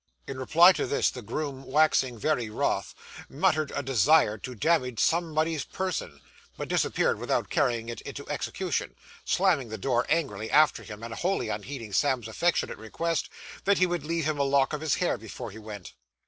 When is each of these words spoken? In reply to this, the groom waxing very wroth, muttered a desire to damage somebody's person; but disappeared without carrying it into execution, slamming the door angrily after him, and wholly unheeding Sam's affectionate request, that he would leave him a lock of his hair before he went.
In 0.25 0.39
reply 0.39 0.71
to 0.73 0.87
this, 0.87 1.11
the 1.11 1.21
groom 1.21 1.61
waxing 1.63 2.17
very 2.17 2.49
wroth, 2.49 2.95
muttered 3.29 3.71
a 3.75 3.83
desire 3.83 4.35
to 4.39 4.55
damage 4.55 4.99
somebody's 4.99 5.63
person; 5.63 6.21
but 6.57 6.67
disappeared 6.67 7.19
without 7.19 7.51
carrying 7.51 7.87
it 7.87 8.01
into 8.01 8.27
execution, 8.27 8.95
slamming 9.25 9.69
the 9.69 9.77
door 9.77 10.07
angrily 10.09 10.49
after 10.49 10.81
him, 10.81 11.03
and 11.03 11.13
wholly 11.13 11.49
unheeding 11.49 11.93
Sam's 11.93 12.27
affectionate 12.27 12.79
request, 12.79 13.29
that 13.65 13.77
he 13.77 13.85
would 13.85 14.03
leave 14.03 14.25
him 14.25 14.39
a 14.39 14.43
lock 14.43 14.73
of 14.73 14.81
his 14.81 14.95
hair 14.95 15.19
before 15.19 15.51
he 15.51 15.59
went. 15.59 15.93